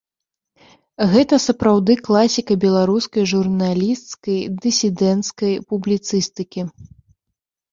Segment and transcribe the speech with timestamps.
[1.11, 6.61] Гэта сапраўды класіка беларускай журналісцкай, дысідэнцкай публіцыстыкі.